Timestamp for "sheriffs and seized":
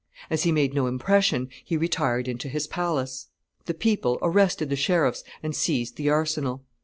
4.75-5.95